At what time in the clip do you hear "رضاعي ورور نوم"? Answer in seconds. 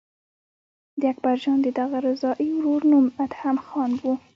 2.07-3.05